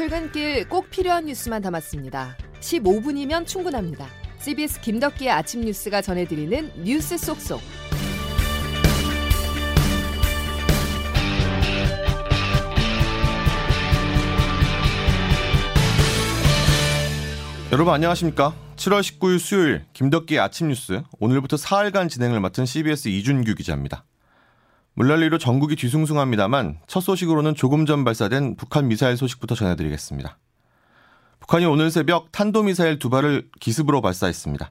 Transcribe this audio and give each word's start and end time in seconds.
출근길 0.00 0.66
꼭 0.66 0.88
필요한 0.88 1.26
뉴스만 1.26 1.60
담았습니다. 1.60 2.34
15분이면 2.60 3.46
충분합니다. 3.46 4.06
CBS 4.38 4.80
김덕기의 4.80 5.30
아침 5.30 5.60
뉴스가 5.60 6.00
전해드리는 6.00 6.84
뉴스 6.84 7.18
속속. 7.18 7.60
여러분 17.70 17.92
안녕하십니까? 17.92 18.54
7월 18.76 19.00
19일 19.02 19.38
수요일 19.38 19.84
김덕기의 19.92 20.40
아침 20.40 20.68
뉴스 20.68 21.02
오늘부터 21.18 21.58
사흘간 21.58 22.08
진행을 22.08 22.40
맡은 22.40 22.64
CBS 22.64 23.08
이준규 23.08 23.54
기자입니다. 23.54 24.06
물난리로 25.00 25.38
전국이 25.38 25.76
뒤숭숭합니다만 25.76 26.76
첫 26.86 27.00
소식으로는 27.00 27.54
조금 27.54 27.86
전 27.86 28.04
발사된 28.04 28.56
북한 28.56 28.86
미사일 28.86 29.16
소식부터 29.16 29.54
전해드리겠습니다. 29.54 30.36
북한이 31.38 31.64
오늘 31.64 31.90
새벽 31.90 32.30
탄도미사일 32.32 32.98
두 32.98 33.08
발을 33.08 33.48
기습으로 33.60 34.02
발사했습니다. 34.02 34.70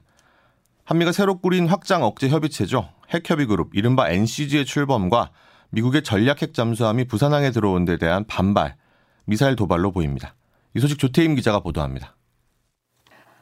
한미가 0.84 1.10
새로 1.10 1.40
꾸린 1.40 1.66
확장 1.66 2.04
억제 2.04 2.28
협의체죠. 2.28 2.90
핵협의그룹 3.12 3.70
이른바 3.74 4.08
NCG의 4.08 4.66
출범과 4.66 5.32
미국의 5.70 6.04
전략 6.04 6.42
핵 6.42 6.54
잠수함이 6.54 7.08
부산항에 7.08 7.50
들어온 7.50 7.84
데 7.84 7.98
대한 7.98 8.24
반발, 8.24 8.76
미사일 9.24 9.56
도발로 9.56 9.90
보입니다. 9.90 10.36
이 10.76 10.78
소식 10.78 11.00
조태임 11.00 11.34
기자가 11.34 11.58
보도합니다. 11.58 12.14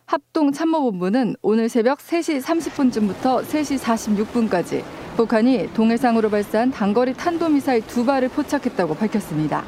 합동참모본부는 0.07 1.37
오늘 1.43 1.69
새벽 1.69 1.99
3시 1.99 2.41
30분쯤부터 2.41 3.45
3시 3.45 3.79
46분까지 3.79 5.08
북한이 5.19 5.71
동해상으로 5.75 6.31
발사한 6.31 6.71
단거리 6.71 7.13
탄도미사일 7.13 7.85
두 7.89 8.07
발을 8.07 8.29
포착했다고 8.29 8.95
밝혔습니다. 8.95 9.65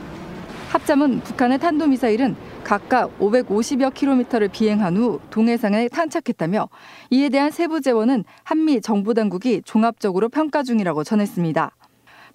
합참은 0.69 1.23
북한의 1.23 1.59
탄도미사일은 1.59 2.37
각각 2.63 3.19
550여 3.19 3.93
킬로미터를 3.93 4.47
비행한 4.47 4.97
후 4.97 5.19
동해상에 5.31 5.89
탄착했다며 5.89 6.69
이에 7.11 7.29
대한 7.31 7.51
세부 7.51 7.81
재원은 7.81 8.23
한미 8.45 8.81
정부 8.81 9.13
당국이 9.13 9.63
종합적으로 9.65 10.29
평가 10.29 10.63
중이라고 10.63 11.03
전했습니다. 11.03 11.73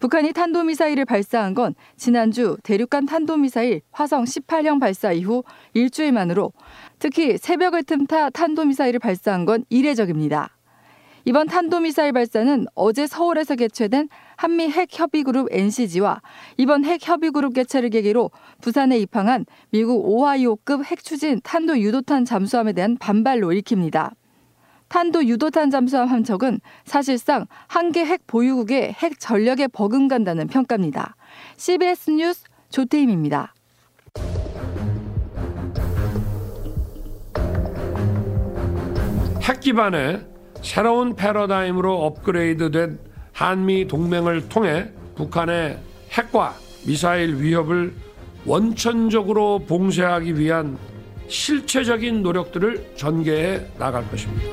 북한이 0.01 0.33
탄도미사일을 0.33 1.05
발사한 1.05 1.53
건 1.53 1.73
지난주 1.95 2.57
대륙간 2.63 3.05
탄도미사일 3.05 3.79
화성 3.93 4.25
18형 4.25 4.81
발사 4.81 5.13
이후 5.13 5.45
일주일 5.73 6.11
만으로 6.11 6.51
특히 6.99 7.37
새벽을 7.37 7.83
틈타 7.83 8.31
탄도미사일을 8.31 8.99
발사한 8.99 9.45
건 9.45 9.63
이례적입니다. 9.69 10.54
이번 11.27 11.47
탄도미사일 11.47 12.11
발사는 12.13 12.67
어제 12.75 13.07
서울에서 13.07 13.55
개최된 13.55 14.09
한미 14.35 14.69
핵협의그룹 14.69 15.47
NCG와 15.51 16.21
이번 16.57 16.85
핵협의그룹 16.85 17.53
개최를 17.55 17.89
계기로 17.89 18.29
부산에 18.61 18.99
입항한 18.99 19.45
미국 19.71 20.05
오하이오급 20.05 20.85
핵추진 20.85 21.41
탄도 21.43 21.79
유도탄 21.79 22.25
잠수함에 22.25 22.73
대한 22.73 22.95
반발로 22.97 23.49
일킵니다. 23.49 24.11
탄도 24.87 25.25
유도탄 25.25 25.71
잠수함 25.71 26.07
함척은 26.07 26.59
사실상 26.85 27.47
한 27.67 27.91
개 27.91 28.03
핵 28.03 28.27
보유국의 28.27 28.93
핵 28.93 29.19
전력에 29.19 29.67
버금간다는 29.67 30.45
평가입니다. 30.47 31.15
CBS 31.57 32.11
뉴스 32.11 32.43
조태임입니다. 32.69 33.53
핵 39.41 39.59
기반의 39.59 40.34
새로운 40.65 41.15
패러다임으로 41.15 42.05
업그레이드된 42.05 42.97
한미 43.33 43.87
동맹을 43.87 44.49
통해 44.49 44.87
북한의 45.15 45.77
핵과 46.09 46.55
미사일 46.85 47.39
위협을 47.39 47.93
원천적으로 48.45 49.59
봉쇄하기 49.59 50.39
위한 50.39 50.79
실체적인 51.27 52.23
노력들을 52.23 52.93
전개해 52.95 53.61
나갈 53.77 54.09
것입니다. 54.09 54.43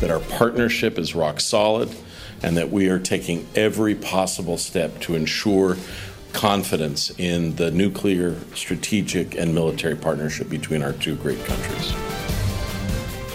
That 0.00 0.10
our 0.10 0.20
partnership 0.36 0.98
is 0.98 1.14
rock 1.14 1.38
solid 1.38 1.88
and 2.42 2.56
that 2.58 2.74
we 2.74 2.88
are 2.88 3.00
taking 3.00 3.46
every 3.54 3.94
possible 3.94 4.58
step 4.58 4.98
to 5.06 5.14
ensure 5.14 5.76
confidence 6.32 7.14
in 7.18 7.54
the 7.54 7.70
nuclear, 7.70 8.34
strategic, 8.54 9.38
and 9.38 9.54
military 9.54 9.96
partnership 9.96 10.50
between 10.50 10.82
our 10.82 10.92
two 10.92 11.14
great 11.14 11.38
countries. 11.46 11.94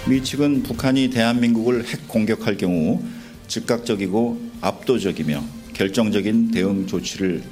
미 0.07 0.23
측은 0.23 0.63
북한이 0.63 1.12
대한민국을 1.12 1.85
핵 1.85 2.07
공격할 2.07 2.57
경우 2.57 3.03
즉각적이고 3.47 4.41
압도적이며 4.62 5.44
결정적인 5.73 6.51
대응 6.51 6.88
조치를 6.88 7.44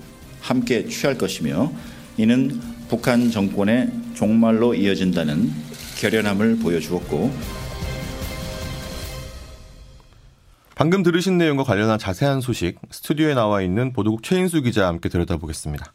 함께 0.42 0.88
취할 0.88 1.18
것이며 1.18 1.72
이는 2.18 2.60
북한 2.88 3.30
정권의 3.30 3.92
종말로 4.16 4.74
이어진다는 4.74 5.52
결연함을 6.00 6.58
보여주었고 6.58 7.32
방금 10.74 11.04
들으신 11.04 11.38
내용과 11.38 11.64
관련한 11.64 12.00
자세한 12.00 12.42
소식 12.42 12.80
스튜디오에 12.90 13.36
나와 13.36 13.62
있는 13.62 13.94
보도국 13.94 14.24
최인수 14.24 14.62
기자와 14.62 14.88
함께 14.88 15.10
들여다보겠습니다. 15.10 15.94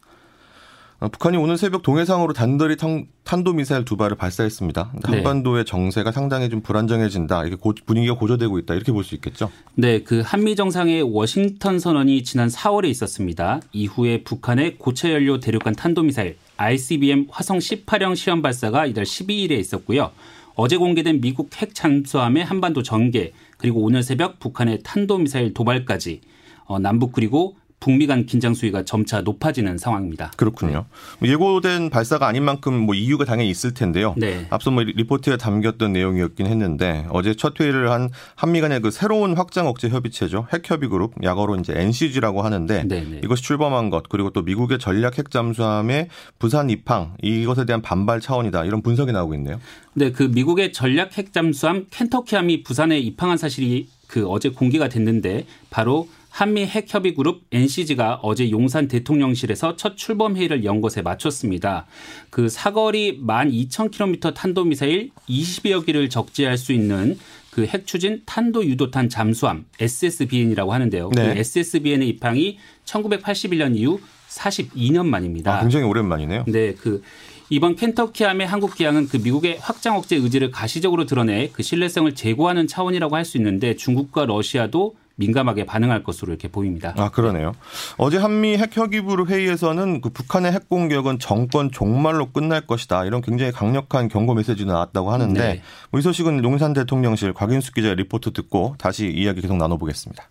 어, 1.05 1.09
북한이 1.09 1.37
오늘 1.37 1.59
새벽 1.59 1.83
동해상으로 1.83 2.33
단거리 2.33 2.77
탄도미사일 3.25 3.85
두 3.85 3.99
발을 3.99 4.17
발사했습니다. 4.17 4.93
네. 4.95 5.17
한반도의 5.17 5.67
정세가 5.67 6.13
상당히 6.13 6.49
좀 6.49 6.63
불안정해진다. 6.63 7.45
이렇게 7.45 7.63
분위기가 7.85 8.15
고조되고 8.15 8.59
있다. 8.61 8.73
이렇게 8.73 8.91
볼 8.91 9.05
수 9.05 9.15
있겠죠. 9.17 9.51
네, 9.75 10.03
그 10.03 10.23
한미 10.25 10.57
정상의 10.57 11.03
워싱턴 11.03 11.79
선언이 11.79 12.25
지난 12.25 12.49
4월에 12.49 12.87
있었습니다. 12.87 13.61
이후에 13.73 14.25
북한의 14.25 14.79
고체 14.79 15.13
연료 15.13 15.41
대륙간 15.41 15.75
탄도미사일 15.75 16.39
ICBM 16.57 17.27
화성 17.29 17.59
18형 17.59 18.17
시험 18.17 18.41
발사가 18.41 18.87
이달 18.87 19.05
12일에 19.05 19.59
있었고요. 19.59 20.11
어제 20.55 20.79
공개된 20.79 21.21
미국 21.21 21.51
핵 21.61 21.75
잠수함의 21.75 22.47
한반도 22.47 22.83
전개 22.83 23.33
그리고 23.59 23.83
오늘 23.83 24.03
새벽 24.03 24.41
북한의 24.41 24.79
탄도미사일 24.83 25.53
도발까지 25.53 26.23
어, 26.65 26.79
남북 26.79 27.13
그리고 27.13 27.57
북미 27.81 28.07
간 28.07 28.25
긴장 28.25 28.55
수위가 28.55 28.85
점차 28.85 29.21
높아지는 29.21 29.77
상황입니다. 29.77 30.31
그렇군요. 30.37 30.87
뭐 31.19 31.29
예고된 31.29 31.91
발사가 31.91 32.27
아닌 32.27 32.43
만큼 32.43 32.75
뭐 32.75 32.95
이유가 32.95 33.25
당연히 33.25 33.51
있을 33.51 33.75
텐데요. 33.75 34.15
네. 34.17 34.47
앞서 34.51 34.71
뭐 34.71 34.83
리포트에 34.83 35.37
담겼던 35.37 35.93
내용이었긴 35.93 36.47
했는데 36.47 37.07
어제 37.11 37.35
첫 37.35 37.61
회의를 37.61 37.91
한 37.91 38.09
한미 38.37 38.61
간의 38.61 38.81
그 38.81 38.91
새로운 38.91 39.37
확장 39.37 39.67
억제 39.67 39.89
협의체죠. 39.89 40.47
핵협의 40.53 40.89
그룹 40.89 41.13
약어로 41.23 41.57
이제 41.57 41.75
NCG라고 41.77 42.43
하는데 42.43 42.85
네네. 42.85 43.11
네. 43.11 43.21
이것이 43.23 43.43
출범한 43.43 43.91
것 43.91 44.09
그리고 44.09 44.31
또 44.31 44.43
미국의 44.43 44.79
전략 44.79 45.19
핵 45.19 45.31
잠수함의 45.31 46.09
부산 46.39 46.71
입항 46.71 47.15
이것에 47.23 47.67
대한 47.67 47.83
반발 47.83 48.21
차원이다. 48.21 48.65
이런 48.65 48.81
분석이 48.81 49.13
나오고 49.13 49.35
있네요. 49.35 49.61
네, 49.93 50.11
그 50.11 50.23
미국의 50.23 50.73
전략 50.73 51.19
핵 51.19 51.33
잠수함 51.33 51.87
켄터키함이 51.91 52.63
부산에 52.63 52.99
입항한 52.99 53.37
사실이 53.37 53.89
그 54.07 54.29
어제 54.29 54.49
공개가 54.49 54.89
됐는데 54.89 55.47
바로 55.71 56.09
한미 56.35 56.67
핵협의 56.67 57.15
그룹 57.15 57.43
NCG가 57.53 58.19
어제 58.21 58.51
용산 58.51 58.89
대통령실에서 58.89 59.77
첫 59.77 59.97
출범 59.97 60.37
회의를 60.37 60.65
연 60.65 60.81
것에 60.81 61.01
마쳤습니다. 61.01 61.87
그 62.29 62.49
사거리 62.49 63.21
12,000km 63.25 64.35
탄도미사일 64.35 65.11
20여 65.29 65.87
기를 65.87 66.11
적재할 66.11 66.59
수 66.59 66.73
있는 66.73 67.17
그 67.53 67.67
핵추진 67.67 68.23
탄도 68.27 68.65
유도탄 68.65 69.09
잠수함 69.09 69.65
SSBN이라고 69.79 70.73
하는데요. 70.73 71.11
그 71.11 71.21
네. 71.21 71.35
그 71.35 71.39
SSBN의 71.39 72.09
입항이 72.09 72.59
1981년 72.85 73.77
이후 73.77 74.01
42년 74.29 75.07
만입니다. 75.07 75.59
아, 75.59 75.61
굉장히 75.61 75.87
오랜만이네요. 75.87 76.47
네, 76.49 76.75
그 76.75 77.05
이번 77.49 77.77
켄터키함의 77.77 78.49
한국 78.49 78.75
기항은 78.75 79.07
그 79.07 79.19
미국의 79.19 79.59
확장 79.61 79.97
억제 79.97 80.17
의지를 80.17 80.51
가시적으로 80.51 81.07
드러내 81.07 81.51
그 81.53 81.63
신뢰성을 81.63 82.13
제고하는 82.17 82.67
차원이라고 82.67 83.15
할 83.15 83.25
수 83.25 83.37
있는데 83.37 83.77
중국과 83.77 84.27
러시아도 84.27 84.97
민감하게 85.17 85.67
반응할 85.67 86.03
것으로 86.05 86.33
이렇게 86.33 86.49
보입니다. 86.49 86.95
아 86.97 87.11
그러네요. 87.11 87.53
어제 87.99 88.19
한미 88.19 88.57
핵협의부 88.57 89.27
회의에서는 89.29 90.01
그 90.01 90.11
북한의 90.11 90.53
핵 90.53 90.69
공격은 90.69 91.19
정권 91.19 91.71
종말로 91.71 92.31
끝날 92.33 92.67
것이다 92.67 93.05
이런 93.05 93.21
굉장히 93.21 93.53
강력한 93.53 94.09
경고 94.09 94.35
메시지가 94.35 94.73
나왔다고 94.73 95.11
하는데 95.11 95.41
네. 95.41 95.63
뭐 95.91 95.99
이 95.99 96.03
소식은 96.05 96.45
용산 96.45 96.75
대통령실 96.75 97.33
곽윤숙 97.33 97.75
기자의 97.77 97.97
리포트 97.97 98.33
듣고 98.33 98.75
다시 98.79 99.07
이야기 99.09 99.41
계속 99.41 99.57
나눠보겠습니다. 99.57 100.29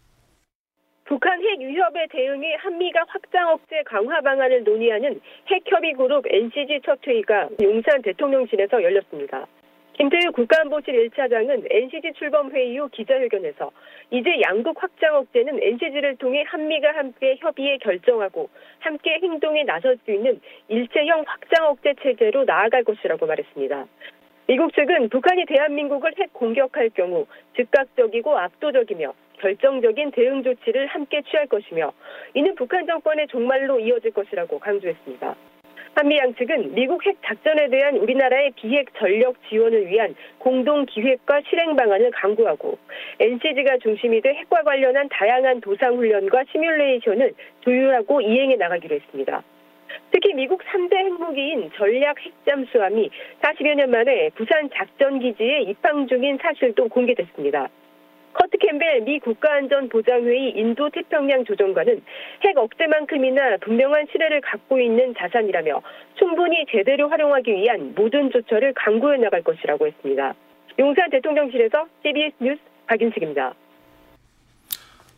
북한 1.06 1.40
핵 1.42 1.60
위협에 1.60 2.08
대응해 2.12 2.56
한미가 2.60 3.06
확장 3.08 3.50
억제 3.50 3.82
강화 3.86 4.22
방안을 4.22 4.64
논의하는 4.64 5.20
핵협의 5.48 5.94
그룹 5.94 6.24
NCG 6.28 6.82
첫 6.86 7.00
회의가 7.08 7.50
용산 7.62 8.02
대통령실에서 8.04 8.84
열렸습니다. 8.84 9.46
김태우 9.94 10.32
국가안보실 10.32 11.10
1차장은 11.10 11.68
NCG 11.70 12.14
출범 12.18 12.50
회의 12.52 12.78
후 12.78 12.90
기자회견에서 12.90 13.72
이제 14.10 14.42
양국 14.42 14.82
확장 14.82 15.16
억제는 15.18 15.62
NCG를 15.62 16.16
통해 16.16 16.44
한미가 16.48 16.96
함께 16.96 17.36
협의에 17.40 17.78
결정하고 17.78 18.50
함께 18.80 19.20
행동에 19.22 19.64
나설 19.64 19.98
수 20.04 20.12
있는 20.12 20.42
일체형 20.68 21.24
확장 21.28 21.68
억제 21.68 21.94
체제로 22.02 22.44
나아갈 22.44 22.84
것이라고 22.84 23.28
말했습니다. 23.28 23.86
미국 24.48 24.74
측은 24.74 25.10
북한이 25.10 25.46
대한민국을 25.46 26.14
핵 26.18 26.34
공격할 26.34 26.90
경우 26.96 27.28
즉각적이고 27.56 28.36
압도적이며 28.36 29.14
결정적인 29.38 30.12
대응 30.12 30.42
조치를 30.42 30.88
함께 30.88 31.22
취할 31.22 31.46
것이며 31.46 31.94
이는 32.34 32.56
북한 32.56 32.88
정권의 32.88 33.28
종말로 33.28 33.80
이어질 33.80 34.12
것이라고 34.12 34.58
강조했습니다. 34.58 35.36
한미 35.96 36.18
양측은 36.18 36.74
미국 36.74 37.06
핵 37.06 37.18
작전에 37.24 37.70
대한 37.70 37.98
우리나라의 37.98 38.52
비핵 38.56 38.88
전력 38.98 39.36
지원을 39.48 39.88
위한 39.88 40.16
공동 40.40 40.86
기획과 40.86 41.42
실행 41.48 41.76
방안을 41.76 42.10
강구하고 42.12 42.80
NCG가 43.20 43.78
중심이 43.78 44.20
돼 44.22 44.34
핵과 44.34 44.64
관련한 44.64 45.08
다양한 45.10 45.62
도상 45.62 45.96
훈련과 45.98 46.46
시뮬레이션을 46.52 47.34
조율하고 47.62 48.22
이행해 48.22 48.56
나가기로 48.56 48.96
했습니다. 48.96 49.44
특히 50.12 50.34
미국 50.34 50.62
3대 50.64 50.96
핵무기인 50.96 51.70
전략 51.76 52.20
핵잠수함이 52.20 53.12
40여 53.42 53.76
년 53.76 53.92
만에 53.92 54.32
부산 54.36 54.70
작전기지에 54.74 55.62
입항 55.62 56.08
중인 56.08 56.40
사실도 56.42 56.88
공개됐습니다. 56.90 57.70
커트 58.34 58.58
캠벨 58.58 59.02
미 59.02 59.20
국가안전보장회의 59.20 60.52
인도 60.52 60.90
태평양 60.90 61.46
조정관은 61.46 62.02
핵 62.44 62.58
억제만큼이나 62.58 63.58
분명한 63.58 64.08
실혜를 64.12 64.42
갖고 64.42 64.80
있는 64.80 65.14
자산이라며 65.18 65.82
충분히 66.16 66.66
제대로 66.70 67.10
활용하기 67.10 67.52
위한 67.52 67.94
모든 67.96 68.32
조처를 68.32 68.74
강구해 68.74 69.18
나갈 69.18 69.42
것이라고 69.44 69.88
했습니다. 69.88 70.34
용산 70.80 71.10
대통령실에서 71.10 71.86
CBS 72.04 72.36
뉴스 72.40 72.62
박인식입니다. 72.88 73.54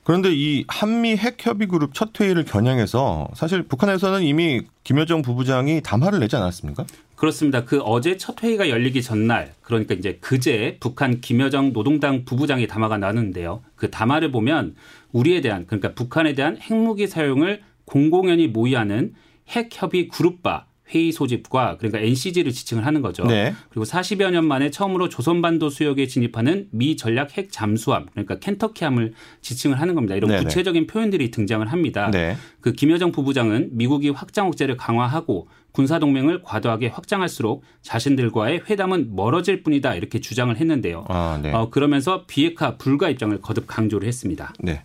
그런데 0.06 0.30
이 0.31 0.66
한미 0.68 1.18
핵협의 1.18 1.68
그룹 1.68 1.96
첫 1.96 2.18
회의를 2.22 2.46
겨냥해서 2.46 3.28
사실 3.34 3.63
북한에서는 3.63 4.22
이미 4.22 4.62
김여정 4.84 5.24
부부장이 5.24 5.81
담화를 5.81 6.19
내지 6.19 6.36
않았습니까? 6.36 6.86
그렇습니다. 7.16 7.66
그 7.66 7.80
어제 7.80 8.16
첫 8.16 8.44
회의가 8.44 8.69
열리기 8.69 9.02
전날 9.02 9.54
그러니까 9.63 9.96
이제 9.96 10.19
그제 10.22 10.78
북한 10.80 11.22
김여정 11.22 11.74
노동당 11.74 12.24
부부장이 12.24 12.68
담화가 12.68 13.00
나는데요. 13.00 13.63
그 13.75 13.90
담화를 13.90 14.31
보면 14.31 14.75
우리에 15.12 15.42
대한 15.42 15.66
그러니까 15.66 15.96
북한에 15.96 16.36
대한 16.36 16.60
핵무기 16.62 17.07
사용을 17.07 17.63
공공연히 17.86 18.48
모의하는 18.48 19.16
핵협의 19.50 20.10
그룹바 20.10 20.68
회의 20.94 21.12
소집과 21.12 21.78
그러니까 21.78 22.00
NCG를 22.00 22.52
지칭을 22.52 22.86
하는 22.86 23.02
거죠. 23.02 23.26
네. 23.26 23.56
그리고 23.70 23.86
40여 23.86 24.32
년 24.32 24.46
만에 24.46 24.70
처음으로 24.70 25.10
조선반도 25.10 25.70
수역에 25.70 26.08
진입하는 26.08 26.68
미 26.72 26.96
전략 26.96 27.38
핵 27.38 27.52
잠수함 27.52 28.06
그러니까 28.12 28.40
켄터키함을 28.40 29.14
지칭을 29.42 29.82
하는 29.82 29.96
겁니다. 29.96 30.16
이런 30.16 30.30
네네. 30.30 30.44
구체적인 30.44 30.88
표현들이 30.88 31.32
등장을 31.32 31.66
합니다. 31.66 32.12
네. 32.12 32.38
그 32.62 32.74
김여정 32.74 33.12
부부장은 33.12 33.70
미국이 33.72 34.10
확장 34.10 34.48
억제를 34.48 34.78
강화하고 34.78 35.48
군사 35.72 36.00
동맹을 36.00 36.42
과도하게 36.42 36.88
확장할수록 36.88 37.64
자신들과의 37.81 38.62
회담은 38.70 39.14
멀어질 39.14 39.62
뿐이다 39.62 39.96
이렇게 39.96 40.22
주장을 40.22 40.56
했는데요. 40.56 41.04
아, 41.10 41.38
네. 41.42 41.52
어, 41.52 41.70
그러면서 41.70 42.24
비핵화 42.28 42.78
불가 42.78 43.10
입장을 43.10 43.38
거듭 43.42 43.68
강조를 43.68 44.08
했습니다. 44.08 44.54
네. 44.60 44.84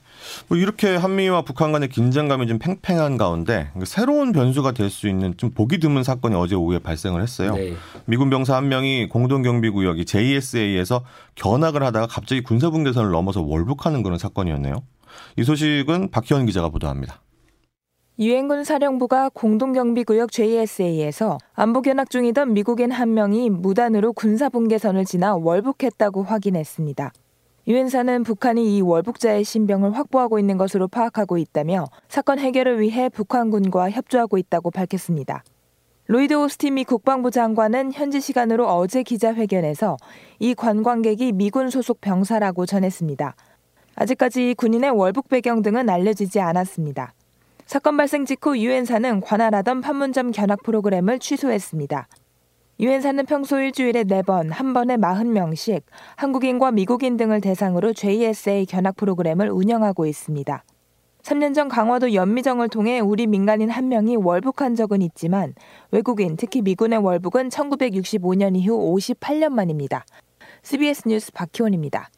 뭐 0.48 0.58
이렇게 0.58 0.96
한미와 0.96 1.42
북한 1.42 1.72
간의 1.72 1.88
긴장감이 1.88 2.46
좀 2.46 2.58
팽팽한 2.58 3.16
가운데 3.16 3.70
새로운 3.84 4.32
변수가 4.32 4.72
될 4.72 4.90
수 4.90 5.08
있는 5.08 5.36
좀 5.36 5.50
보기 5.50 5.78
드문 5.78 6.02
사건이 6.02 6.34
어제 6.34 6.54
오후에 6.56 6.80
발생을 6.80 7.22
했어요. 7.22 7.54
네. 7.54 7.74
미군 8.06 8.28
병사 8.28 8.56
한 8.56 8.68
명이 8.68 9.08
공동 9.08 9.42
경비 9.42 9.70
구역이 9.70 10.04
JSA에서 10.04 11.04
견학을 11.36 11.82
하다가 11.82 12.06
갑자기 12.08 12.42
군사 12.42 12.70
분계선을 12.70 13.10
넘어서 13.10 13.40
월북하는 13.40 14.02
그런 14.02 14.18
사건이었네요. 14.18 14.82
이 15.36 15.44
소식은 15.44 16.10
박희원 16.10 16.46
기자가 16.46 16.68
보도합니다. 16.68 17.20
유엔군 18.18 18.64
사령부가 18.64 19.30
공동경비구역 19.32 20.30
JSA에서 20.30 21.38
안보 21.54 21.80
견학 21.80 22.10
중이던 22.10 22.52
미국인 22.52 22.90
한 22.90 23.14
명이 23.14 23.48
무단으로 23.48 24.12
군사분계선을 24.12 25.06
지나 25.06 25.36
월북했다고 25.36 26.24
확인했습니다. 26.24 27.12
유엔사는 27.66 28.24
북한이 28.24 28.76
이 28.76 28.80
월북자의 28.80 29.44
신병을 29.44 29.96
확보하고 29.96 30.38
있는 30.38 30.56
것으로 30.56 30.88
파악하고 30.88 31.36
있다며 31.36 31.86
사건 32.08 32.38
해결을 32.38 32.80
위해 32.80 33.08
북한군과 33.08 33.90
협조하고 33.90 34.38
있다고 34.38 34.70
밝혔습니다. 34.70 35.44
로이드 36.06 36.34
오스틴 36.34 36.74
미 36.74 36.84
국방부 36.84 37.30
장관은 37.30 37.92
현지 37.92 38.20
시간으로 38.20 38.66
어제 38.66 39.02
기자회견에서 39.02 39.96
이 40.40 40.54
관광객이 40.54 41.32
미군 41.32 41.70
소속 41.70 42.00
병사라고 42.00 42.66
전했습니다. 42.66 43.36
아직까지 43.94 44.54
군인의 44.56 44.90
월북 44.90 45.28
배경 45.28 45.62
등은 45.62 45.88
알려지지 45.88 46.40
않았습니다. 46.40 47.12
사건 47.66 47.96
발생 47.96 48.24
직후 48.24 48.58
유엔사는 48.58 49.20
관할하던 49.20 49.82
판문점 49.82 50.32
견학 50.32 50.62
프로그램을 50.64 51.20
취소했습니다. 51.20 52.08
유엔사는 52.80 53.26
평소 53.26 53.60
일주일에 53.60 54.04
4번, 54.04 54.48
한 54.48 54.72
번에 54.72 54.96
40명씩 54.96 55.82
한국인과 56.16 56.70
미국인 56.70 57.18
등을 57.18 57.42
대상으로 57.42 57.92
JSA 57.92 58.64
견학 58.64 58.96
프로그램을 58.96 59.50
운영하고 59.50 60.06
있습니다. 60.06 60.64
3년 61.20 61.54
전 61.54 61.68
강화도 61.68 62.14
연미정을 62.14 62.70
통해 62.70 63.00
우리 63.00 63.26
민간인 63.26 63.68
한 63.68 63.88
명이 63.88 64.16
월북한 64.16 64.76
적은 64.76 65.02
있지만 65.02 65.52
외국인, 65.90 66.38
특히 66.38 66.62
미군의 66.62 67.00
월북은 67.00 67.50
1965년 67.50 68.56
이후 68.56 68.94
58년 68.94 69.50
만입니다. 69.50 70.06
CBS 70.62 71.06
뉴스 71.06 71.32
박희원입니다. 71.32 72.08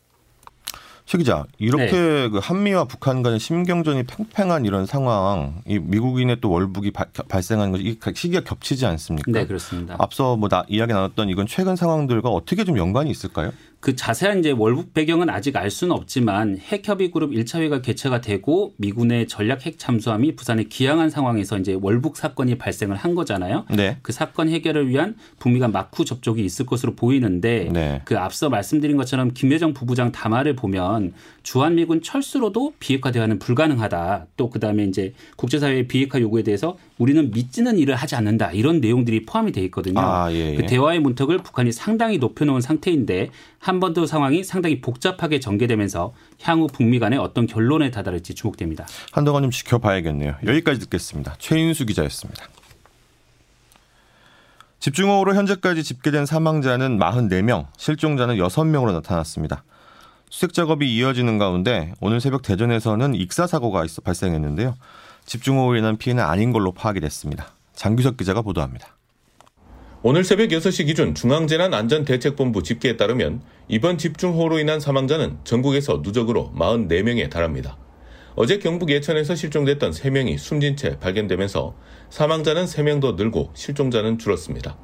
최 1.04 1.18
기자, 1.18 1.44
이렇게 1.58 1.92
네. 1.92 2.28
그 2.28 2.38
한미와 2.38 2.84
북한 2.84 3.22
간의 3.22 3.40
심경전이 3.40 4.04
팽팽한 4.04 4.64
이런 4.64 4.86
상황, 4.86 5.60
이 5.66 5.78
미국인의 5.78 6.38
또 6.40 6.50
월북이 6.50 6.92
바, 6.92 7.06
발생하는 7.28 7.72
것이 7.72 7.98
시기가 8.14 8.42
겹치지 8.44 8.86
않습니까? 8.86 9.30
네, 9.30 9.46
그렇습니다. 9.46 9.96
앞서 9.98 10.36
뭐 10.36 10.48
나, 10.48 10.64
이야기 10.68 10.92
나눴던 10.92 11.28
이건 11.28 11.46
최근 11.46 11.76
상황들과 11.76 12.30
어떻게 12.30 12.64
좀 12.64 12.78
연관이 12.78 13.10
있을까요? 13.10 13.52
그 13.82 13.96
자세한 13.96 14.38
이제 14.38 14.52
월북 14.52 14.94
배경은 14.94 15.28
아직 15.28 15.56
알 15.56 15.68
수는 15.68 15.92
없지만 15.96 16.56
핵협의 16.56 17.10
그룹 17.10 17.32
1차 17.32 17.58
회가 17.62 17.82
개최가 17.82 18.20
되고 18.20 18.74
미군의 18.76 19.26
전략 19.26 19.66
핵 19.66 19.76
잠수함이 19.76 20.36
부산에 20.36 20.62
기항한 20.62 21.10
상황에서 21.10 21.58
이제 21.58 21.76
월북 21.82 22.16
사건이 22.16 22.58
발생을 22.58 22.94
한 22.94 23.16
거잖아요. 23.16 23.66
네. 23.74 23.98
그 24.02 24.12
사건 24.12 24.48
해결을 24.48 24.88
위한 24.88 25.16
북미 25.40 25.58
간 25.58 25.72
마쿠 25.72 26.04
접촉이 26.04 26.44
있을 26.44 26.64
것으로 26.64 26.94
보이는데 26.94 27.70
네. 27.72 28.00
그 28.04 28.16
앞서 28.16 28.48
말씀드린 28.48 28.96
것처럼 28.96 29.34
김여정 29.34 29.74
부부장 29.74 30.12
담화를 30.12 30.54
보면 30.54 31.12
주한미군 31.42 32.02
철수로도 32.02 32.74
비핵화 32.78 33.10
대화는 33.10 33.40
불가능하다. 33.40 34.26
또 34.36 34.48
그다음에 34.48 34.84
이제 34.84 35.12
국제사회의 35.34 35.88
비핵화 35.88 36.20
요구에 36.20 36.44
대해서 36.44 36.76
우리는 36.98 37.30
믿지는 37.30 37.78
일을 37.78 37.94
하지 37.94 38.14
않는다. 38.14 38.52
이런 38.52 38.80
내용들이 38.80 39.24
포함이 39.24 39.52
돼 39.52 39.62
있거든요. 39.64 40.00
아, 40.00 40.32
예, 40.32 40.52
예. 40.52 40.56
그 40.56 40.66
대화의 40.66 41.00
문턱을 41.00 41.38
북한이 41.38 41.72
상당히 41.72 42.18
높여놓은 42.18 42.60
상태인데 42.60 43.30
한번더 43.58 44.06
상황이 44.06 44.44
상당히 44.44 44.80
복잡하게 44.80 45.40
전개되면서 45.40 46.14
향후 46.42 46.66
북미 46.66 46.98
간의 46.98 47.18
어떤 47.18 47.46
결론에 47.46 47.90
다다를지 47.90 48.34
주목됩니다. 48.34 48.86
한동안 49.10 49.42
좀 49.42 49.50
지켜봐야겠네요. 49.50 50.36
여기까지 50.46 50.80
듣겠습니다. 50.80 51.34
최인수 51.38 51.86
기자였습니다. 51.86 52.46
집중호우로 54.80 55.36
현재까지 55.36 55.84
집계된 55.84 56.26
사망자는 56.26 56.98
44명, 56.98 57.68
실종자는 57.76 58.36
6명으로 58.36 58.92
나타났습니다. 58.92 59.62
수색 60.28 60.54
작업이 60.54 60.92
이어지는 60.96 61.38
가운데 61.38 61.92
오늘 62.00 62.20
새벽 62.20 62.42
대전에서는 62.42 63.14
익사 63.14 63.46
사고가 63.46 63.84
발생했는데요. 64.02 64.74
집중호우로 65.24 65.76
인한 65.76 65.96
피해는 65.96 66.22
아닌 66.22 66.52
걸로 66.52 66.72
파악이 66.72 67.00
됐습니다. 67.00 67.54
장규석 67.74 68.16
기자가 68.16 68.42
보도합니다. 68.42 68.96
오늘 70.04 70.24
새벽 70.24 70.48
6시 70.48 70.86
기준 70.86 71.14
중앙재난안전대책본부 71.14 72.64
집계에 72.64 72.96
따르면 72.96 73.40
이번 73.68 73.98
집중호우로 73.98 74.58
인한 74.58 74.80
사망자는 74.80 75.38
전국에서 75.44 76.00
누적으로 76.02 76.52
44명에 76.56 77.30
달합니다. 77.30 77.76
어제 78.34 78.58
경북 78.58 78.90
예천에서 78.90 79.34
실종됐던 79.34 79.92
3명이 79.92 80.38
숨진 80.38 80.76
채 80.76 80.98
발견되면서 80.98 81.74
사망자는 82.10 82.64
3명 82.64 83.00
더 83.00 83.12
늘고 83.12 83.50
실종자는 83.54 84.18
줄었습니다. 84.18 84.76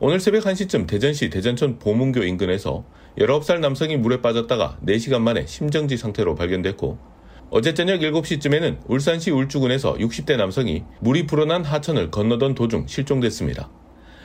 오늘 0.00 0.20
새벽 0.20 0.44
1시쯤 0.44 0.86
대전시 0.86 1.30
대전촌 1.30 1.78
보문교 1.78 2.22
인근에서 2.22 2.84
19살 3.18 3.60
남성이 3.60 3.96
물에 3.96 4.20
빠졌다가 4.20 4.78
4시간 4.86 5.20
만에 5.20 5.46
심정지 5.46 5.96
상태로 5.96 6.34
발견됐고 6.34 7.13
어제 7.50 7.74
저녁 7.74 8.00
7시쯤에는 8.00 8.78
울산시 8.86 9.30
울주군에서 9.30 9.94
60대 9.94 10.36
남성이 10.36 10.84
물이 11.00 11.26
불어난 11.26 11.64
하천을 11.64 12.10
건너던 12.10 12.54
도중 12.54 12.86
실종됐습니다. 12.86 13.70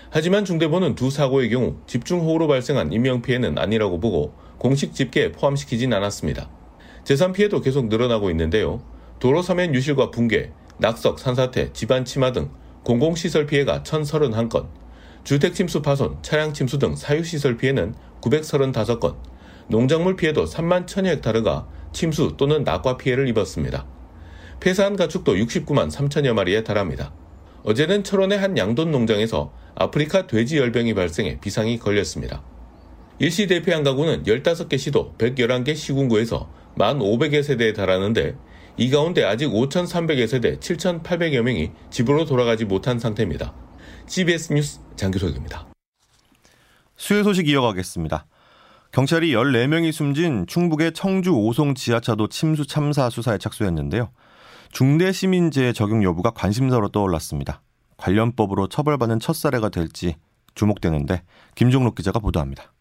하지만 0.09 0.45
중대본은 0.45 0.95
두 0.95 1.11
사고의 1.11 1.49
경우 1.49 1.75
집중호우로 1.85 2.47
발생한 2.47 2.91
인명피해는 2.91 3.59
아니라고 3.59 3.99
보고 3.99 4.33
공식 4.57 4.93
집계에 4.95 5.31
포함시키진 5.31 5.93
않았습니다. 5.93 6.49
재산 7.03 7.31
피해도 7.31 7.61
계속 7.61 7.87
늘어나고 7.87 8.29
있는데요. 8.31 8.81
도로 9.19 9.41
사면 9.41 9.75
유실과 9.75 10.11
붕괴, 10.11 10.51
낙석, 10.79 11.19
산사태, 11.19 11.73
집안 11.73 12.05
침하 12.05 12.31
등 12.31 12.49
공공시설 12.83 13.45
피해가 13.45 13.83
1031건, 13.83 14.67
주택 15.23 15.53
침수 15.53 15.81
파손, 15.81 16.17
차량 16.21 16.53
침수 16.53 16.79
등 16.79 16.95
사유시설 16.95 17.57
피해는 17.57 17.93
935건, 18.21 19.17
농작물 19.67 20.15
피해도 20.15 20.45
3만 20.45 20.87
1000여 20.87 21.17
헥타르가 21.17 21.67
침수 21.91 22.35
또는 22.37 22.63
낙과 22.63 22.97
피해를 22.97 23.27
입었습니다. 23.27 23.85
폐사한 24.59 24.95
가축도 24.95 25.35
69만 25.35 25.91
3천여 25.91 26.33
마리에 26.33 26.63
달합니다. 26.63 27.13
어제는 27.63 28.03
철원의 28.03 28.37
한 28.37 28.57
양돈 28.57 28.91
농장에서 28.91 29.53
아프리카 29.75 30.27
돼지 30.27 30.57
열병이 30.57 30.93
발생해 30.93 31.39
비상이 31.39 31.79
걸렸습니다. 31.79 32.43
일시 33.19 33.47
대피한 33.47 33.83
가구는 33.83 34.23
15개 34.23 34.77
시도 34.77 35.13
111개 35.17 35.75
시군구에서 35.75 36.49
1,500여 36.77 37.43
세대에 37.43 37.73
달하는데 37.73 38.35
이 38.77 38.89
가운데 38.89 39.25
아직 39.25 39.47
5,300여 39.47 40.27
세대 40.27 40.57
7,800여 40.57 41.41
명이 41.41 41.71
집으로 41.89 42.25
돌아가지 42.25 42.63
못한 42.63 42.97
상태입니다. 42.97 43.53
CBS 44.07 44.53
뉴스 44.53 44.79
장규석입니다. 44.95 45.67
수요 46.95 47.23
소식 47.23 47.49
이어가겠습니다. 47.49 48.25
경찰이 48.91 49.33
14명이 49.33 49.91
숨진 49.91 50.47
충북의 50.47 50.93
청주 50.93 51.31
오송 51.31 51.75
지하차도 51.75 52.27
침수 52.29 52.65
참사 52.65 53.09
수사에 53.11 53.37
착수했는데요. 53.37 54.09
중대시민재해 54.71 55.73
적용 55.73 56.03
여부가 56.03 56.31
관심사로 56.31 56.89
떠올랐습니다. 56.89 57.61
관련법으로 57.97 58.67
처벌받는 58.67 59.19
첫 59.19 59.35
사례가 59.35 59.69
될지 59.69 60.15
주목되는데 60.55 61.21
김종록 61.53 61.95
기자가 61.95 62.17
보도합니다. 62.19 62.73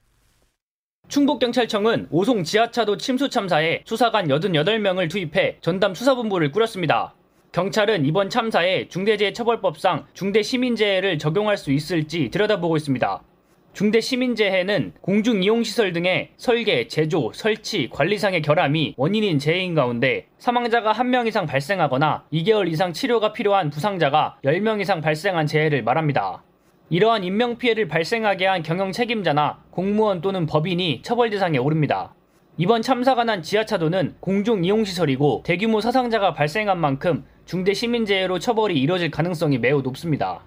충북경찰청은 1.09 2.09
오송 2.11 2.45
지하차도 2.45 2.97
침수 2.97 3.29
참사에 3.29 3.83
수사관 3.85 4.29
88명을 4.29 5.11
투입해 5.11 5.59
전담 5.61 5.95
수사본부를 5.95 6.53
꾸렸습니다. 6.53 7.15
경찰은 7.53 8.07
이번 8.07 8.31
참사에 8.31 8.89
중대재해처벌법상 8.89 10.07
중대시민재해를 10.15 11.19
적용할 11.19 11.57
수 11.59 11.71
있을지 11.71 12.31
들여다보고 12.31 12.77
있습니다. 12.77 13.23
중대 13.79 14.01
시민재해는 14.01 14.95
공중 15.01 15.41
이용 15.41 15.63
시설 15.63 15.93
등의 15.93 16.31
설계, 16.37 16.89
제조, 16.89 17.31
설치, 17.33 17.89
관리상의 17.93 18.43
결함이 18.43 18.95
원인인 18.97 19.39
재해인 19.39 19.77
가운데 19.77 20.27
사망자가 20.39 20.93
1명 20.95 21.29
이상 21.29 21.47
발생하거나 21.47 22.25
2개월 22.33 22.67
이상 22.73 22.93
치료가 22.93 23.33
필요한 23.33 23.71
부상자가 23.71 24.39
10명 24.43 24.81
이상 24.81 25.01
발생한 25.01 25.47
재해를 25.47 25.85
말합니다. 25.85 26.43
이러한 26.91 27.23
인명피해를 27.23 27.87
발생하게 27.87 28.47
한 28.47 28.65
경영 28.65 28.91
책임자나 28.91 29.63
공무원 29.71 30.23
또는 30.23 30.47
법인이 30.47 31.03
처벌 31.05 31.31
대상에 31.31 31.59
오릅니다. 31.59 32.17
이번 32.57 32.83
참사가 32.83 33.23
난 33.23 33.45
지하차도는 33.45 34.17
공중 34.19 34.65
이용시설이고 34.65 35.45
대규모 35.47 35.81
사상자가 35.81 36.35
발생한 36.35 36.81
만큼 36.81 37.25
중대 37.45 37.75
시민재해로 37.75 38.41
처벌이 38.41 38.77
이뤄질 38.81 39.13
가능성이 39.13 39.59
매우 39.59 39.83
높습니다. 39.83 40.43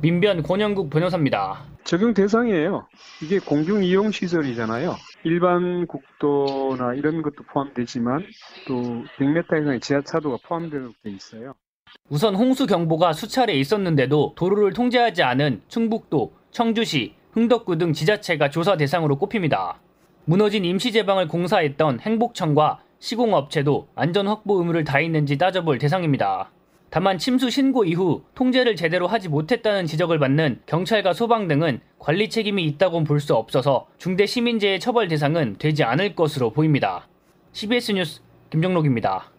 민변 0.00 0.42
권영국 0.42 0.90
변호사입니다. 0.90 1.62
적용 1.84 2.14
대상이에요. 2.14 2.86
이게 3.22 3.38
공중 3.38 3.84
이용 3.84 4.10
시설이잖아요. 4.10 4.96
일반 5.24 5.86
국도나 5.86 6.94
이런 6.94 7.22
것도 7.22 7.44
포함되지만 7.52 8.24
또 8.66 9.04
100m 9.18 9.62
이상의 9.62 9.80
지하차도가 9.80 10.38
포함되어 10.46 10.90
있어요. 11.06 11.54
우선 12.08 12.34
홍수 12.34 12.66
경보가 12.66 13.12
수차례 13.12 13.54
있었는데도 13.54 14.32
도로를 14.36 14.72
통제하지 14.72 15.22
않은 15.22 15.62
충북도, 15.68 16.32
청주시, 16.50 17.14
흥덕구 17.32 17.78
등 17.78 17.92
지자체가 17.92 18.50
조사 18.50 18.76
대상으로 18.76 19.16
꼽힙니다. 19.18 19.78
무너진 20.24 20.64
임시제방을 20.64 21.28
공사했던 21.28 22.00
행복청과 22.00 22.80
시공업체도 22.98 23.88
안전 23.94 24.28
확보 24.28 24.58
의무를 24.58 24.84
다했는지 24.84 25.36
따져볼 25.36 25.78
대상입니다. 25.78 26.50
다만 26.92 27.16
침수 27.16 27.48
신고 27.48 27.86
이후 27.86 28.22
통제를 28.34 28.76
제대로 28.76 29.06
하지 29.06 29.30
못했다는 29.30 29.86
지적을 29.86 30.18
받는 30.18 30.60
경찰과 30.66 31.14
소방 31.14 31.48
등은 31.48 31.80
관리 31.98 32.28
책임이 32.28 32.66
있다고 32.66 33.02
볼수 33.04 33.34
없어서 33.34 33.86
중대 33.96 34.26
시민재해 34.26 34.78
처벌 34.78 35.08
대상은 35.08 35.56
되지 35.58 35.84
않을 35.84 36.14
것으로 36.14 36.52
보입니다. 36.52 37.08
CBS 37.52 37.92
뉴스 37.92 38.20
김정록입니다. 38.50 39.32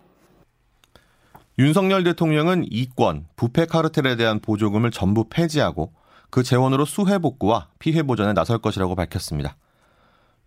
윤석열 1.60 2.04
대통령은 2.04 2.66
이권, 2.72 3.28
부패 3.36 3.68
카르텔에 3.68 4.16
대한 4.16 4.40
보조금을 4.40 4.90
전부 4.90 5.30
폐지하고 5.30 5.94
그 6.32 6.42
재원으로 6.42 6.86
수해 6.86 7.20
복구와 7.20 7.68
피해 7.78 8.02
보전에 8.02 8.34
나설 8.34 8.58
것이라고 8.58 8.96
밝혔습니다. 8.96 9.58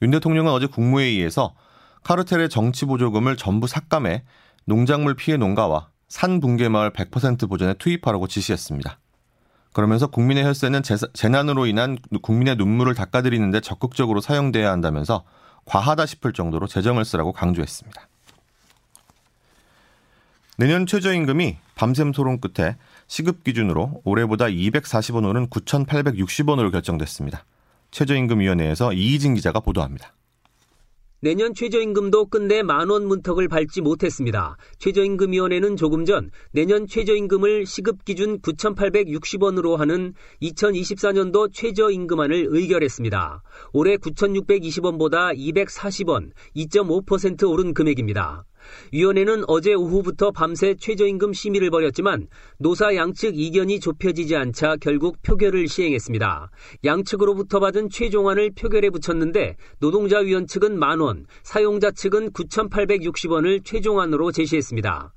윤 0.03 0.11
대통령은 0.11 0.51
어제 0.51 0.67
국무회의에서 0.67 1.55
카르텔의 2.03 2.49
정치 2.49 2.85
보조금을 2.85 3.37
전부 3.37 3.69
삭감해 3.69 4.25
농작물 4.65 5.15
피해 5.15 5.37
농가와 5.37 5.91
산 6.09 6.41
붕괴 6.41 6.69
마을 6.69 6.91
100% 6.93 7.49
보전에 7.49 7.75
투입하라고 7.75 8.29
지시했습니다. 8.29 8.99
그러면서 9.73 10.07
국민의 10.07 10.45
혈세는 10.45 10.83
재난으로 11.13 11.67
인한 11.67 11.99
국민의 12.23 12.57
눈물을 12.57 12.95
닦아드리는데 12.95 13.61
적극적으로 13.61 14.21
사용돼야 14.21 14.71
한다면서 14.71 15.25
과하다 15.67 16.07
싶을 16.07 16.33
정도로 16.33 16.67
재정을 16.67 17.05
쓰라고 17.05 17.33
강조했습니다. 17.33 18.09
내년 20.59 20.87
최저임금이 20.87 21.59
밤샘 21.75 22.13
토론 22.13 22.41
끝에 22.41 22.77
시급 23.07 23.45
기준으로 23.45 24.01
올해보다 24.05 24.47
240원 24.47 25.29
오른 25.29 25.49
9,860원으로 25.49 26.73
결정됐습니다. 26.73 27.45
최저임금위원회에서 27.91 28.95
이희진 28.95 29.35
기자가 29.35 29.61
보도합니다. 29.61 30.15
내년 31.27 31.55
최저임금도 31.55 32.27
끝내 32.27 32.63
만원 32.63 33.09
문턱을 33.09 33.49
밟지 33.49 33.81
못했습니다. 33.81 34.57
최저임금위원회는 34.79 35.75
조금 35.75 36.05
전 36.05 36.31
내년 36.53 36.87
최저임금을 36.87 37.67
시급 37.67 38.05
기준 38.05 38.41
9,860원으로 38.43 39.75
하는 39.75 40.15
2024년도 40.41 41.53
최저임금안을 41.53 42.47
의결했습니다. 42.51 43.43
올해 43.73 43.97
9,620원보다 43.97 45.37
240원, 45.37 46.31
2.5% 46.55 47.51
오른 47.51 47.75
금액입니다. 47.75 48.45
위원회는 48.93 49.45
어제 49.49 49.75
오후부터 49.75 50.31
밤새 50.31 50.75
최저임금 50.75 51.33
심의를 51.33 51.71
벌였지만 51.71 52.29
노사 52.59 52.95
양측 52.95 53.39
이견이 53.39 53.81
좁혀지지 53.81 54.37
않자 54.37 54.77
결국 54.81 55.21
표결을 55.23 55.69
시행했습니다. 55.69 56.51
양측으로부터 56.85 57.61
받은 57.61 57.91
최종안을 57.91 58.53
표결에 58.53 58.91
붙였는데 58.91 59.57
노동자 59.79 60.19
위원 60.19 60.47
측은 60.47 60.79
만 60.79 61.01
원, 61.01 61.27
사용자 61.43 61.91
측은 61.91 62.33
9,860원을 62.33 63.65
최종안으로 63.65 64.33
제시했습니다. 64.33 65.13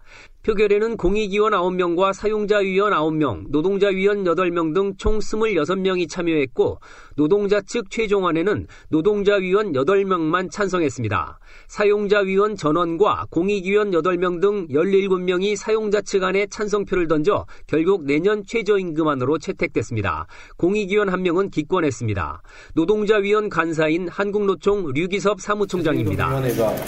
표결에는 0.50 0.98
공익위원 0.98 1.52
9명과 1.52 2.12
사용자위원 2.12 2.92
9명, 2.94 3.46
노동자위원 3.50 4.24
8명 4.24 4.74
등 4.74 4.96
총 4.98 5.20
26명이 5.20 6.10
참여했고 6.10 6.80
노동자 7.16 7.62
측 7.62 7.92
최종안에는 7.92 8.66
노동자위원 8.90 9.74
8명만 9.74 10.50
찬성했습니다. 10.50 11.40
사용자위원 11.68 12.56
전원과 12.56 13.28
공익위원 13.30 13.92
8명 13.92 14.42
등 14.42 14.68
17명이 14.70 15.56
사용자 15.56 16.02
측 16.02 16.24
안에 16.24 16.48
찬성표를 16.48 17.08
던져 17.08 17.46
결국 17.68 18.06
내년 18.06 18.44
최저임금안으로 18.44 19.38
채택됐습니다. 19.38 20.26
공익위원 20.58 21.10
1명은 21.10 21.52
기권했습니다. 21.52 22.42
노동자위원 22.74 23.50
간사인 23.50 24.08
한국노총 24.08 24.94
류기섭 24.94 25.42
사무총장입니다. 25.42 26.42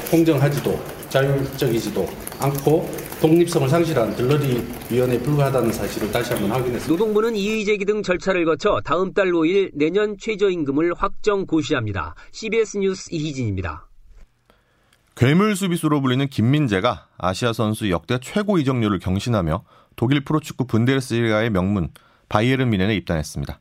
공정하지도 0.10 0.80
자율적이지도 1.10 2.08
않고 2.40 3.11
독립성을 3.22 3.70
상실한 3.70 4.16
들러리 4.16 4.64
위원회에 4.90 5.20
불과하다는 5.20 5.72
사실을 5.72 6.12
다시 6.12 6.34
한번 6.34 6.52
확인했습니다. 6.52 6.88
노동부는 6.92 7.36
이의 7.36 7.64
제기 7.66 7.86
등 7.86 8.02
절차를 8.02 8.46
거쳐 8.46 8.82
다음 8.84 9.14
달 9.14 9.28
5일 9.28 9.70
내년 9.76 10.18
최저임금을 10.18 10.96
확정 10.98 11.46
고시합니다. 11.46 12.16
CBS 12.32 12.80
뉴스 12.80 13.10
이희진입니다. 13.14 13.88
괴물 15.14 15.56
수비수로 15.56 16.02
불리는 16.02 16.28
김민재가 16.30 17.10
아시아 17.20 17.54
선수 17.54 17.92
역대 17.92 18.18
최고 18.20 18.58
이적료를 18.58 18.98
경신하며 18.98 19.66
독일 19.96 20.24
프로축구 20.24 20.66
분데스리가의 20.66 21.52
명문 21.52 21.90
바이에른 22.28 22.72
미넨에 22.72 22.96
입단했습니다. 22.96 23.60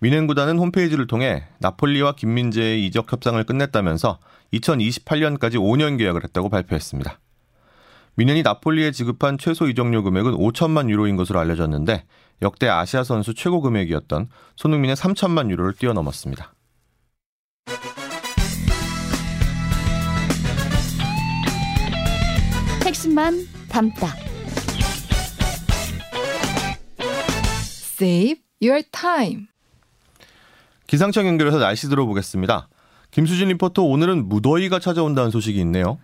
미넨 0.00 0.26
구단은 0.26 0.58
홈페이지를 0.58 1.06
통해 1.06 1.44
나폴리와 1.58 2.12
김민재의 2.12 2.86
이적 2.86 3.12
협상을 3.12 3.42
끝냈다면서 3.44 4.18
2028년까지 4.54 5.56
5년 5.56 5.98
계약을 5.98 6.24
했다고 6.24 6.48
발표했습니다. 6.48 7.18
미넨이 8.18 8.42
나폴리에 8.42 8.90
지급한 8.90 9.38
최소 9.38 9.68
이적료 9.68 10.02
금액은 10.02 10.32
5천만 10.32 10.90
유로인 10.90 11.14
것으로 11.14 11.38
알려졌는데 11.38 12.04
역대 12.42 12.66
아시아 12.66 13.04
선수 13.04 13.32
최고 13.32 13.60
금액이었던 13.60 14.28
손흥민의 14.56 14.96
3천만 14.96 15.50
유로를 15.50 15.74
뛰어넘었습니다. 15.74 16.52
핵심만 22.84 23.46
담다. 23.68 24.08
Save 28.00 28.42
your 28.60 28.82
time. 28.90 29.46
기상청 30.88 31.28
연결해서 31.28 31.58
날씨 31.58 31.88
들어보겠습니다. 31.88 32.68
김수진 33.12 33.46
리포터 33.50 33.82
오늘은 33.82 34.28
무더위가 34.28 34.80
찾아온다는 34.80 35.30
소식이 35.30 35.60
있네요. 35.60 36.00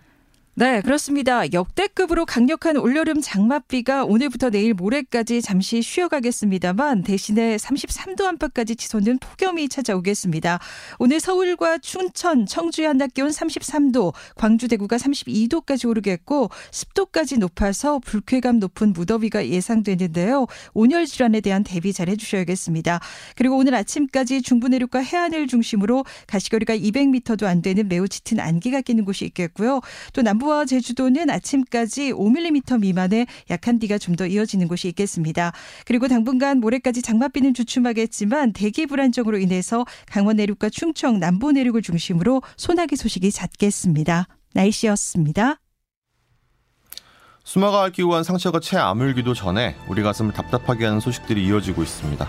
네, 0.57 0.79
그렇습니다. 0.79 1.51
역대급으로 1.51 2.25
강력한 2.25 2.77
올여름 2.77 3.19
장맛비가 3.19 4.05
오늘부터 4.05 4.49
내일 4.51 4.73
모레까지 4.73 5.41
잠시 5.41 5.81
쉬어가겠습니다만 5.81 7.03
대신에 7.03 7.57
33도 7.57 8.23
안팎까지 8.23 8.77
치솟는 8.77 9.19
폭염이 9.19 9.67
찾아오겠습니다. 9.67 10.59
오늘 10.97 11.19
서울과 11.19 11.79
춘천, 11.79 12.45
청주의 12.45 12.87
한낮 12.87 13.13
기온 13.13 13.31
33도, 13.31 14.13
광주, 14.35 14.69
대구가 14.69 14.95
32도까지 14.95 15.89
오르겠고 15.89 16.49
습도까지 16.71 17.37
높아서 17.39 17.99
불쾌감 17.99 18.59
높은 18.59 18.93
무더위가 18.93 19.49
예상되는데요. 19.49 20.47
온열 20.73 21.05
질환에 21.05 21.41
대한 21.41 21.65
대비 21.65 21.91
잘 21.91 22.07
해주셔야겠습니다. 22.07 23.01
그리고 23.35 23.57
오늘 23.57 23.75
아침까지 23.75 24.41
중부 24.41 24.69
내륙과 24.69 24.99
해안을 24.99 25.47
중심으로 25.47 26.05
가시거리가 26.27 26.77
200m도 26.77 27.43
안 27.43 27.61
되는 27.61 27.89
매우 27.89 28.07
짙은 28.07 28.39
안개가 28.39 28.79
끼는 28.79 29.03
곳이 29.03 29.25
있겠고요. 29.25 29.81
또 30.13 30.21
남부 30.21 30.44
남부와 30.45 30.65
제주도는 30.65 31.29
아침까지 31.29 32.13
5mm 32.13 32.79
미만의 32.79 33.27
약한 33.49 33.79
비가 33.79 33.97
좀 33.97 34.15
더 34.15 34.25
이어지는 34.25 34.69
곳이 34.69 34.87
있겠습니다. 34.89 35.51
그리고 35.85 36.07
당분간 36.07 36.59
모레까지 36.61 37.01
장맛비는 37.01 37.53
주춤하겠지만 37.53 38.53
대기 38.53 38.85
불안정으로 38.85 39.39
인해서 39.39 39.83
강원 40.07 40.37
내륙과 40.37 40.69
충청 40.69 41.19
남부 41.19 41.51
내륙을 41.51 41.81
중심으로 41.81 42.41
소나기 42.55 42.95
소식이 42.95 43.29
잦겠습니다. 43.31 44.27
날씨였습니다. 44.53 45.59
수마가 47.43 47.83
앓기고 47.83 48.15
한 48.15 48.23
상처가 48.23 48.61
채 48.61 48.77
아물기도 48.77 49.33
전에 49.33 49.75
우리 49.89 50.01
가슴을 50.01 50.31
답답하게 50.31 50.85
하는 50.85 51.01
소식들이 51.01 51.45
이어지고 51.45 51.83
있습니다. 51.83 52.25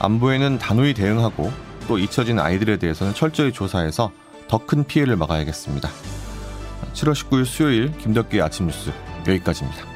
안보에는 0.00 0.58
단호히 0.58 0.94
대응하고 0.94 1.52
또 1.86 1.98
잊혀진 1.98 2.40
아이들에 2.40 2.78
대해서는 2.78 3.14
철저히 3.14 3.52
조사해서 3.52 4.10
더 4.48 4.58
큰 4.58 4.82
피해를 4.84 5.14
막아야겠습니다. 5.16 5.88
7월 6.94 7.12
19일 7.12 7.44
수요일 7.44 7.96
김덕기의 7.98 8.42
아침 8.42 8.66
뉴스 8.66 8.90
여기까지입니다. 9.26 9.93